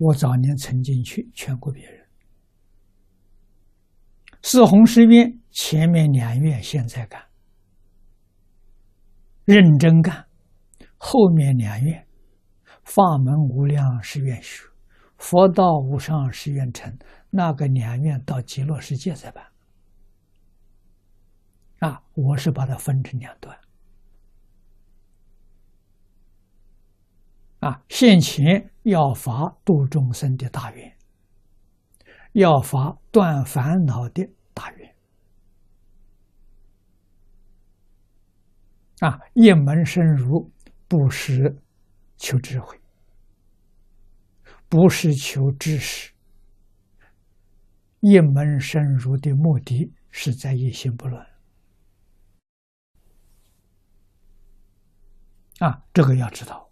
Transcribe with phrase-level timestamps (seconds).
[0.00, 2.06] 我早年曾经去劝过别人，
[4.42, 7.22] 四弘誓愿前面两愿现在干，
[9.44, 10.26] 认真干，
[10.96, 12.06] 后面两愿
[12.82, 14.64] 法门无量誓愿学，
[15.18, 16.98] 佛道无上誓愿成，
[17.28, 19.44] 那个两愿到极乐世界再办。
[21.80, 23.54] 啊，我是把它分成两段。
[27.58, 30.96] 啊，现前要发度众生的大愿，
[32.32, 34.94] 要发断烦恼的大愿。
[39.00, 40.50] 啊，一门深入，
[40.88, 41.56] 不是
[42.16, 42.80] 求智慧，
[44.68, 46.12] 不是求知识。
[48.00, 51.26] 一门深入的目的是在一心不乱。
[55.58, 56.69] 啊，这个要知道。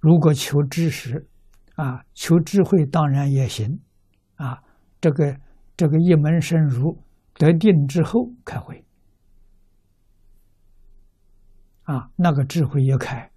[0.00, 1.28] 如果求知识，
[1.74, 3.80] 啊，求智慧当然也行，
[4.36, 4.62] 啊，
[5.00, 5.40] 这个
[5.76, 7.02] 这个一门深入
[7.34, 8.84] 得定之后开会，
[11.82, 13.30] 啊，那个智慧一开，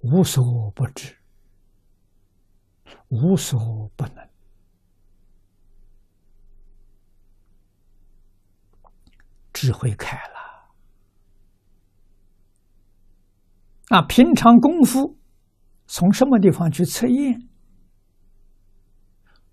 [0.00, 1.16] 无所不知，
[3.08, 4.28] 无所不能，
[9.52, 10.31] 智慧开了。
[13.92, 15.18] 那平常功夫
[15.86, 17.46] 从什么地方去测验？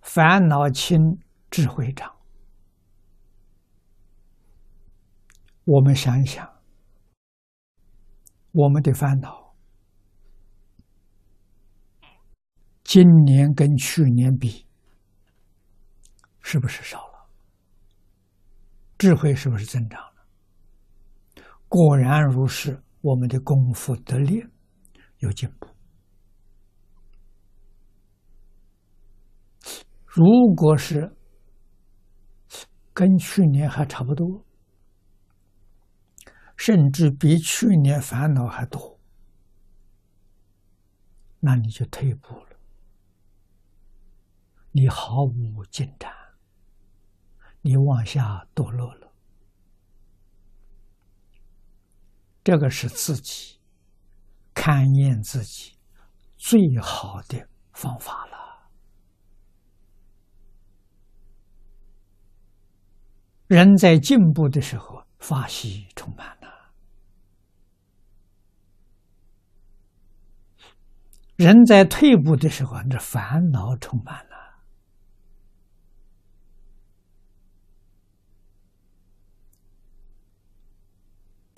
[0.02, 1.20] 烦恼轻，
[1.52, 2.16] 智慧长。
[5.66, 6.50] 我们想一想，
[8.54, 9.54] 我们的烦恼，
[12.86, 14.66] 今年跟去年比，
[16.40, 17.30] 是不是少了？
[18.98, 21.44] 智慧是不是增长了？
[21.68, 22.82] 果然如是。
[23.02, 24.46] 我们的功夫得力
[25.20, 25.68] 有进步。
[30.06, 31.16] 如果是
[32.94, 34.44] 跟去年还差不多，
[36.58, 39.00] 甚至比去年烦恼还多，
[41.40, 42.60] 那你就退步了，
[44.72, 46.12] 你毫无进展，
[47.62, 49.09] 你往下堕落了。
[52.44, 53.60] 这个是自己
[54.54, 55.78] 勘验自己
[56.38, 58.40] 最好的方法了。
[63.48, 66.72] 人在进步的时候，法喜充满了；
[71.36, 74.29] 人在退步的时候，那烦恼充满了。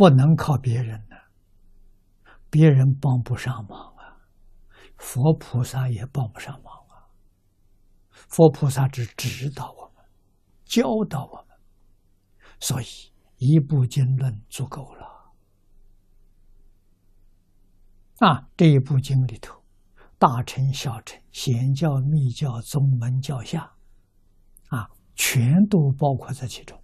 [0.02, 1.16] 不能靠别人的，
[2.50, 4.18] 别人帮不上忙啊，
[4.98, 7.06] 佛菩萨也帮不上忙啊。
[8.10, 10.04] 佛菩萨只指导我们，
[10.66, 11.56] 教导我们，
[12.60, 12.86] 所以
[13.38, 15.32] 一部经论足够了。
[18.22, 19.62] 啊，这一部经里头，
[20.18, 23.72] 大乘、小乘、显教、密教、宗门、教下，
[24.70, 26.81] 啊，全都包括在其中。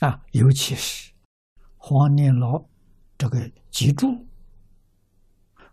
[0.00, 1.12] 啊，尤其是
[1.78, 2.66] 黄念老
[3.16, 4.06] 这个集注，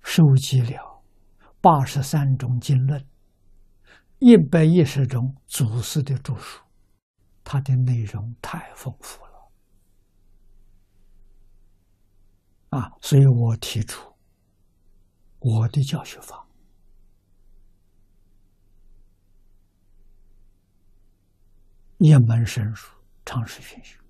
[0.02, 1.04] 收集了
[1.60, 3.06] 八十三种经论，
[4.20, 6.64] 一百一十种祖师的著述，
[7.44, 9.52] 它的内容太丰富了。
[12.70, 14.16] 啊，所以我提出
[15.40, 16.48] 我的教学法，
[21.98, 22.78] 一门深入，
[23.26, 24.03] 常识熏修。